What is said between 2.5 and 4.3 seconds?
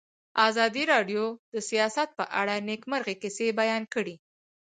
د نېکمرغۍ کیسې بیان کړې.